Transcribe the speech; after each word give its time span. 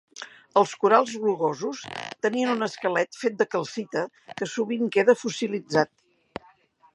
Els 0.59 0.71
corals 0.83 1.11
rugosos 1.25 1.81
tenien 2.27 2.53
un 2.53 2.67
esquelet 2.69 3.19
fet 3.25 3.37
de 3.43 3.47
calcita 3.57 4.07
que 4.41 4.49
sovint 4.55 4.89
queda 4.97 5.17
fossilitzat. 5.21 5.95